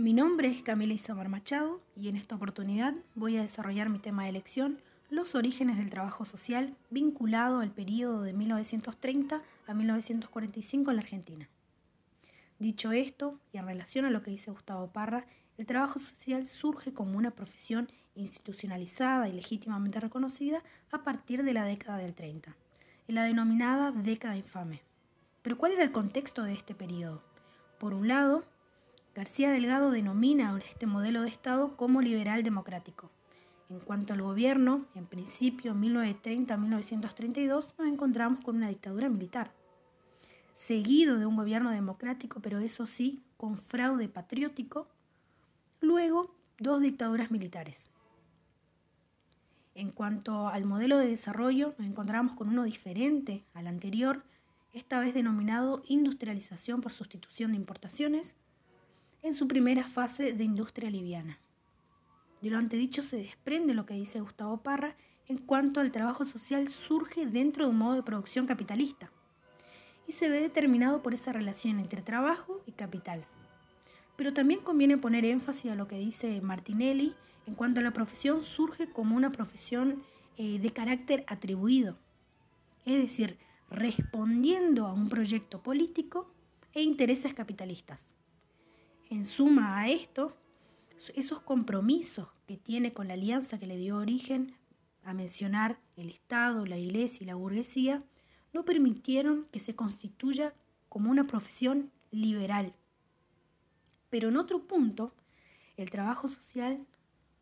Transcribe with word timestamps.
Mi 0.00 0.14
nombre 0.14 0.48
es 0.48 0.62
Camila 0.62 0.94
Isamar 0.94 1.28
Machado 1.28 1.78
y 1.94 2.08
en 2.08 2.16
esta 2.16 2.34
oportunidad 2.34 2.94
voy 3.14 3.36
a 3.36 3.42
desarrollar 3.42 3.90
mi 3.90 3.98
tema 3.98 4.22
de 4.22 4.30
elección, 4.30 4.80
los 5.10 5.34
orígenes 5.34 5.76
del 5.76 5.90
trabajo 5.90 6.24
social 6.24 6.74
vinculado 6.88 7.60
al 7.60 7.70
periodo 7.70 8.22
de 8.22 8.32
1930 8.32 9.42
a 9.66 9.74
1945 9.74 10.90
en 10.90 10.96
la 10.96 11.02
Argentina. 11.02 11.48
Dicho 12.58 12.92
esto, 12.92 13.38
y 13.52 13.58
en 13.58 13.66
relación 13.66 14.06
a 14.06 14.10
lo 14.10 14.22
que 14.22 14.30
dice 14.30 14.50
Gustavo 14.50 14.86
Parra, 14.90 15.26
el 15.58 15.66
trabajo 15.66 15.98
social 15.98 16.46
surge 16.46 16.94
como 16.94 17.18
una 17.18 17.32
profesión 17.32 17.92
institucionalizada 18.14 19.28
y 19.28 19.34
legítimamente 19.34 20.00
reconocida 20.00 20.62
a 20.90 21.04
partir 21.04 21.42
de 21.42 21.52
la 21.52 21.66
década 21.66 21.98
del 21.98 22.14
30, 22.14 22.56
en 23.06 23.14
la 23.14 23.24
denominada 23.24 23.92
década 23.92 24.38
infame. 24.38 24.80
Pero 25.42 25.58
¿cuál 25.58 25.72
era 25.72 25.84
el 25.84 25.92
contexto 25.92 26.42
de 26.42 26.54
este 26.54 26.74
periodo? 26.74 27.22
Por 27.78 27.92
un 27.92 28.08
lado, 28.08 28.46
García 29.20 29.50
Delgado 29.50 29.90
denomina 29.90 30.58
este 30.66 30.86
modelo 30.86 31.20
de 31.20 31.28
Estado 31.28 31.76
como 31.76 32.00
liberal 32.00 32.42
democrático. 32.42 33.10
En 33.68 33.78
cuanto 33.78 34.14
al 34.14 34.22
gobierno, 34.22 34.86
en 34.94 35.04
principio 35.04 35.74
1930-1932 35.74 37.74
nos 37.76 37.86
encontramos 37.86 38.42
con 38.42 38.56
una 38.56 38.70
dictadura 38.70 39.10
militar, 39.10 39.52
seguido 40.58 41.18
de 41.18 41.26
un 41.26 41.36
gobierno 41.36 41.70
democrático, 41.70 42.40
pero 42.40 42.60
eso 42.60 42.86
sí, 42.86 43.22
con 43.36 43.58
fraude 43.58 44.08
patriótico, 44.08 44.88
luego 45.82 46.34
dos 46.58 46.80
dictaduras 46.80 47.30
militares. 47.30 47.90
En 49.74 49.90
cuanto 49.90 50.48
al 50.48 50.64
modelo 50.64 50.96
de 50.96 51.08
desarrollo, 51.08 51.74
nos 51.76 51.86
encontramos 51.86 52.38
con 52.38 52.48
uno 52.48 52.62
diferente 52.62 53.44
al 53.52 53.66
anterior, 53.66 54.24
esta 54.72 54.98
vez 54.98 55.12
denominado 55.12 55.82
industrialización 55.88 56.80
por 56.80 56.94
sustitución 56.94 57.50
de 57.50 57.58
importaciones, 57.58 58.34
en 59.22 59.34
su 59.34 59.46
primera 59.48 59.84
fase 59.84 60.32
de 60.32 60.44
industria 60.44 60.90
liviana. 60.90 61.38
De 62.40 62.50
lo 62.50 62.58
antedicho 62.58 63.02
se 63.02 63.18
desprende 63.18 63.74
lo 63.74 63.84
que 63.86 63.94
dice 63.94 64.20
Gustavo 64.20 64.62
Parra 64.62 64.96
en 65.28 65.38
cuanto 65.38 65.80
al 65.80 65.92
trabajo 65.92 66.24
social 66.24 66.68
surge 66.68 67.26
dentro 67.26 67.64
de 67.64 67.70
un 67.70 67.78
modo 67.78 67.94
de 67.94 68.02
producción 68.02 68.46
capitalista 68.46 69.10
y 70.06 70.12
se 70.12 70.28
ve 70.28 70.40
determinado 70.40 71.02
por 71.02 71.14
esa 71.14 71.32
relación 71.32 71.78
entre 71.78 72.02
trabajo 72.02 72.62
y 72.66 72.72
capital. 72.72 73.24
Pero 74.16 74.32
también 74.32 74.60
conviene 74.60 74.98
poner 74.98 75.24
énfasis 75.24 75.70
a 75.70 75.76
lo 75.76 75.86
que 75.86 75.98
dice 75.98 76.40
Martinelli 76.40 77.14
en 77.46 77.54
cuanto 77.54 77.80
a 77.80 77.82
la 77.82 77.92
profesión 77.92 78.42
surge 78.42 78.90
como 78.90 79.16
una 79.16 79.30
profesión 79.30 80.02
eh, 80.36 80.58
de 80.58 80.72
carácter 80.72 81.24
atribuido, 81.26 81.96
es 82.84 83.00
decir, 83.00 83.38
respondiendo 83.70 84.86
a 84.86 84.92
un 84.92 85.08
proyecto 85.08 85.62
político 85.62 86.28
e 86.74 86.82
intereses 86.82 87.34
capitalistas. 87.34 88.19
En 89.10 89.26
suma 89.26 89.80
a 89.80 89.88
esto, 89.88 90.36
esos 91.16 91.40
compromisos 91.40 92.28
que 92.46 92.56
tiene 92.56 92.92
con 92.92 93.08
la 93.08 93.14
alianza 93.14 93.58
que 93.58 93.66
le 93.66 93.76
dio 93.76 93.96
origen 93.96 94.54
a 95.02 95.12
mencionar 95.14 95.80
el 95.96 96.10
Estado, 96.10 96.64
la 96.64 96.78
Iglesia 96.78 97.24
y 97.24 97.26
la 97.26 97.34
burguesía, 97.34 98.04
no 98.52 98.64
permitieron 98.64 99.46
que 99.50 99.58
se 99.58 99.74
constituya 99.74 100.54
como 100.88 101.10
una 101.10 101.26
profesión 101.26 101.90
liberal. 102.12 102.72
Pero 104.10 104.28
en 104.28 104.36
otro 104.36 104.68
punto, 104.68 105.12
el 105.76 105.90
trabajo 105.90 106.28
social 106.28 106.86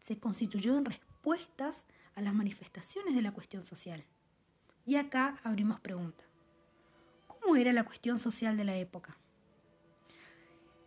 se 0.00 0.18
constituyó 0.18 0.78
en 0.78 0.86
respuestas 0.86 1.84
a 2.14 2.22
las 2.22 2.32
manifestaciones 2.32 3.14
de 3.14 3.20
la 3.20 3.32
cuestión 3.32 3.66
social. 3.66 4.02
Y 4.86 4.96
acá 4.96 5.34
abrimos 5.44 5.78
pregunta. 5.78 6.24
¿Cómo 7.26 7.56
era 7.56 7.74
la 7.74 7.84
cuestión 7.84 8.18
social 8.18 8.56
de 8.56 8.64
la 8.64 8.78
época? 8.78 9.18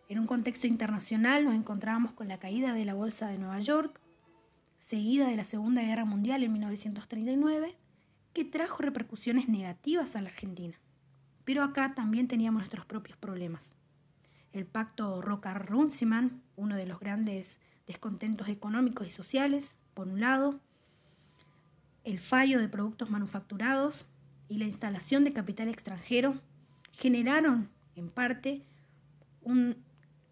En 0.08 0.18
un 0.18 0.26
contexto 0.26 0.66
internacional 0.66 1.44
nos 1.44 1.54
encontrábamos 1.54 2.12
con 2.12 2.28
la 2.28 2.38
caída 2.38 2.74
de 2.74 2.84
la 2.84 2.92
Bolsa 2.92 3.26
de 3.28 3.38
Nueva 3.38 3.60
York, 3.60 4.00
seguida 4.78 5.28
de 5.28 5.36
la 5.36 5.44
Segunda 5.44 5.82
Guerra 5.82 6.04
Mundial 6.04 6.42
en 6.42 6.52
1939, 6.52 7.74
que 8.34 8.44
trajo 8.44 8.82
repercusiones 8.82 9.48
negativas 9.48 10.14
a 10.14 10.20
la 10.20 10.28
Argentina. 10.28 10.74
Pero 11.44 11.62
acá 11.62 11.94
también 11.94 12.28
teníamos 12.28 12.60
nuestros 12.60 12.84
propios 12.84 13.16
problemas. 13.16 13.76
El 14.52 14.66
pacto 14.66 15.22
Roca-Runciman, 15.22 16.42
uno 16.56 16.76
de 16.76 16.86
los 16.86 17.00
grandes 17.00 17.58
descontentos 17.86 18.48
económicos 18.48 19.06
y 19.06 19.10
sociales, 19.10 19.74
por 19.94 20.08
un 20.08 20.20
lado, 20.20 20.60
el 22.04 22.18
fallo 22.18 22.60
de 22.60 22.68
productos 22.68 23.08
manufacturados 23.08 24.06
y 24.48 24.58
la 24.58 24.66
instalación 24.66 25.24
de 25.24 25.32
capital 25.32 25.68
extranjero 25.68 26.34
generaron, 26.92 27.70
en 27.96 28.10
parte, 28.10 28.62
un 29.42 29.76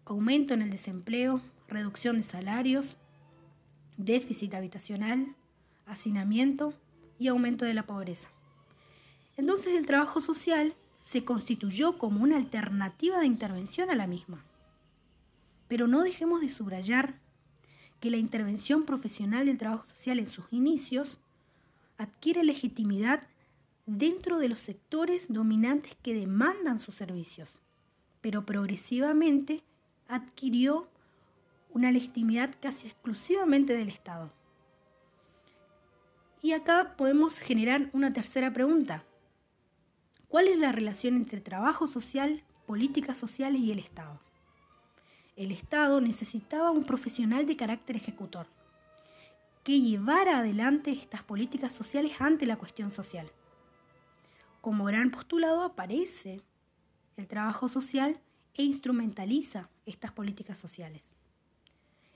aumento 0.05 0.53
en 0.53 0.61
el 0.61 0.69
desempleo, 0.69 1.41
reducción 1.67 2.17
de 2.17 2.23
salarios, 2.23 2.97
déficit 3.97 4.53
habitacional, 4.53 5.35
hacinamiento 5.85 6.73
y 7.19 7.27
aumento 7.27 7.65
de 7.65 7.73
la 7.73 7.83
pobreza. 7.83 8.29
Entonces 9.37 9.73
el 9.73 9.85
trabajo 9.85 10.21
social 10.21 10.75
se 10.99 11.25
constituyó 11.25 11.97
como 11.97 12.23
una 12.23 12.37
alternativa 12.37 13.19
de 13.19 13.25
intervención 13.25 13.89
a 13.89 13.95
la 13.95 14.07
misma. 14.07 14.43
Pero 15.67 15.87
no 15.87 16.01
dejemos 16.01 16.41
de 16.41 16.49
subrayar 16.49 17.15
que 17.99 18.09
la 18.09 18.17
intervención 18.17 18.83
profesional 18.83 19.45
del 19.45 19.57
trabajo 19.57 19.85
social 19.85 20.19
en 20.19 20.27
sus 20.27 20.45
inicios 20.51 21.19
adquiere 21.97 22.43
legitimidad 22.43 23.23
dentro 23.85 24.39
de 24.39 24.49
los 24.49 24.59
sectores 24.59 25.25
dominantes 25.29 25.95
que 26.01 26.13
demandan 26.13 26.79
sus 26.79 26.95
servicios, 26.95 27.49
pero 28.21 28.45
progresivamente 28.45 29.63
adquirió 30.13 30.87
una 31.71 31.91
legitimidad 31.91 32.53
casi 32.61 32.87
exclusivamente 32.87 33.75
del 33.75 33.89
Estado. 33.89 34.31
Y 36.41 36.51
acá 36.53 36.95
podemos 36.97 37.39
generar 37.39 37.89
una 37.93 38.13
tercera 38.13 38.51
pregunta. 38.53 39.03
¿Cuál 40.27 40.47
es 40.47 40.57
la 40.57 40.71
relación 40.71 41.15
entre 41.15 41.41
trabajo 41.41 41.87
social, 41.87 42.43
políticas 42.65 43.17
sociales 43.17 43.61
y 43.61 43.71
el 43.71 43.79
Estado? 43.79 44.19
El 45.35 45.51
Estado 45.51 45.99
necesitaba 46.01 46.71
un 46.71 46.83
profesional 46.83 47.47
de 47.47 47.55
carácter 47.55 47.95
ejecutor 47.95 48.45
que 49.63 49.79
llevara 49.79 50.39
adelante 50.39 50.91
estas 50.91 51.23
políticas 51.23 51.73
sociales 51.73 52.11
ante 52.19 52.45
la 52.45 52.57
cuestión 52.57 52.91
social. 52.91 53.31
Como 54.61 54.85
gran 54.85 55.09
postulado 55.09 55.61
aparece 55.63 56.41
el 57.15 57.27
trabajo 57.27 57.69
social 57.69 58.19
e 58.55 58.63
instrumentaliza 58.63 59.69
estas 59.85 60.11
políticas 60.11 60.59
sociales. 60.59 61.15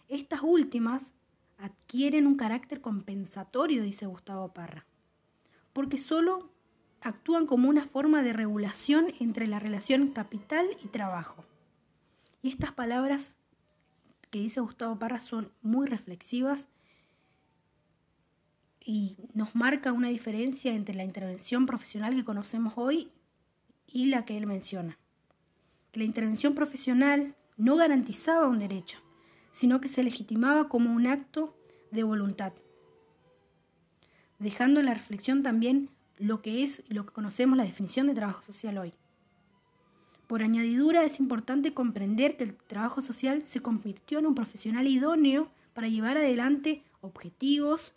Estas 0.08 0.42
últimas 0.44 1.14
adquieren 1.58 2.28
un 2.28 2.36
carácter 2.36 2.82
compensatorio, 2.82 3.84
dice 3.84 4.06
Gustavo 4.06 4.54
Parra, 4.54 4.86
porque 5.74 5.98
solo 5.98 6.52
actúan 7.02 7.48
como 7.48 7.70
una 7.70 7.88
forma 7.88 8.22
de 8.22 8.34
regulación 8.34 9.14
entre 9.20 9.48
la 9.48 9.60
relación 9.60 10.10
capital 10.10 10.66
y 10.84 10.88
trabajo. 10.88 11.46
Y 12.42 12.50
estas 12.50 12.72
palabras 12.72 13.38
que 14.30 14.40
dice 14.40 14.62
Gustavo 14.62 15.00
Parra 15.00 15.20
son 15.20 15.52
muy 15.62 15.88
reflexivas 15.88 16.70
y 18.80 19.18
nos 19.34 19.56
marca 19.56 19.92
una 19.92 20.10
diferencia 20.10 20.74
entre 20.74 20.96
la 20.96 21.04
intervención 21.04 21.66
profesional 21.66 22.16
que 22.16 22.24
conocemos 22.24 22.74
hoy 22.78 23.12
y 23.88 24.06
la 24.06 24.24
que 24.26 24.38
él 24.38 24.46
menciona 24.46 24.98
la 25.98 26.04
intervención 26.04 26.54
profesional 26.54 27.36
no 27.58 27.76
garantizaba 27.76 28.48
un 28.48 28.60
derecho, 28.60 29.00
sino 29.52 29.82
que 29.82 29.88
se 29.88 30.04
legitimaba 30.04 30.70
como 30.70 30.94
un 30.94 31.08
acto 31.08 31.58
de 31.92 32.04
voluntad, 32.04 32.54
dejando 34.38 34.80
en 34.80 34.86
la 34.86 34.94
reflexión 34.94 35.42
también 35.42 35.90
lo 36.20 36.42
que 36.42 36.64
es 36.64 36.84
lo 36.88 37.06
que 37.06 37.14
conocemos 37.14 37.58
la 37.58 37.64
definición 37.64 38.08
de 38.08 38.14
trabajo 38.14 38.44
social 38.44 38.78
hoy. 38.78 38.94
Por 40.28 40.44
añadidura 40.44 41.04
es 41.04 41.20
importante 41.20 41.74
comprender 41.74 42.38
que 42.38 42.44
el 42.44 42.56
trabajo 42.56 43.02
social 43.02 43.44
se 43.46 43.62
convirtió 43.62 44.20
en 44.20 44.28
un 44.28 44.36
profesional 44.36 44.88
idóneo 44.88 45.50
para 45.74 45.88
llevar 45.88 46.18
adelante 46.18 46.84
objetivos 47.02 47.94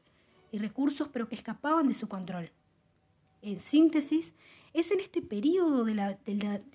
y 0.53 0.59
recursos 0.59 1.09
pero 1.09 1.29
que 1.29 1.35
escapaban 1.35 1.89
de 1.89 1.95
su 1.95 2.09
control. 2.09 2.51
En 3.43 3.61
síntesis, 3.61 4.35
es 4.73 4.91
en 4.91 5.01
este 5.01 5.23
periodo 5.23 5.85
de 5.85 5.95
la, 5.95 6.19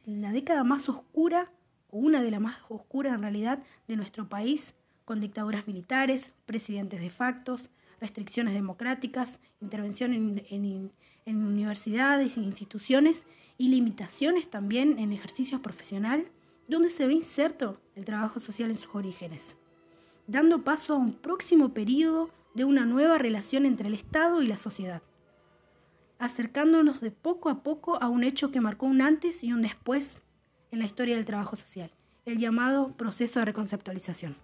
década 0.06 0.64
más 0.64 0.90
oscura, 0.90 1.52
o 1.90 1.98
una 1.98 2.22
de 2.22 2.32
las 2.32 2.42
más 2.42 2.58
oscuras 2.70 3.14
en 3.14 3.22
realidad, 3.22 3.64
de 3.88 3.96
nuestro 3.96 4.28
país, 4.28 4.76
con 5.06 5.22
dictaduras 5.22 5.68
militares, 5.68 6.32
presidentes 6.46 7.00
de 7.00 7.10
factos, 7.10 7.70
restricciones 8.02 8.54
democráticas, 8.54 9.40
intervención 9.62 10.14
en, 10.14 10.92
universidades 11.26 12.38
e 12.38 12.42
instituciones 12.42 13.24
y 13.58 13.70
limitaciones 13.70 14.50
también 14.50 15.00
en 15.00 15.14
ejercicios 15.14 15.62
profesional, 15.62 16.28
donde 16.68 16.90
se 16.90 17.08
ve 17.08 17.14
inserto 17.14 17.80
el 17.96 18.06
trabajo 18.06 18.40
social 18.40 18.70
en 18.70 18.78
sus 18.78 18.94
orígenes, 18.94 19.56
dando 20.28 20.64
paso 20.64 20.94
a 20.94 20.98
un 20.98 21.14
próximo 21.14 21.70
periodo 21.70 22.30
de 22.54 22.66
una 22.66 22.86
nueva 22.86 23.18
relación 23.18 23.66
entre 23.66 23.88
el 23.88 23.94
Estado 23.94 24.42
y 24.42 24.48
la 24.48 24.58
sociedad 24.58 25.02
acercándonos 26.20 27.02
de 27.02 27.12
poco 27.12 27.50
a 27.50 27.62
poco 27.64 28.02
a 28.02 28.10
un 28.10 28.24
hecho 28.24 28.52
que 28.52 28.62
marcó 28.62 28.86
un 28.86 29.02
antes 29.02 29.44
y 29.44 29.54
un 29.54 29.62
después 29.62 30.24
en 30.72 30.80
la 30.80 30.86
historia 30.86 31.16
del 31.16 31.26
trabajo 31.26 31.56
social, 31.56 31.92
el 32.26 32.40
llamado 32.40 32.94
proceso 32.94 33.40
de 33.40 33.46
reconceptualización. 33.46 34.34